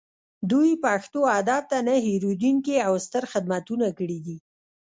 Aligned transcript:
دوی 0.51 0.71
پښتو 0.83 1.19
ادب 1.39 1.63
ته 1.71 1.77
نه 1.87 1.95
هیریدونکي 2.07 2.75
او 2.87 2.93
ستر 3.05 3.23
خدمتونه 3.31 3.87
کړي 3.97 4.19
دي 4.25 4.37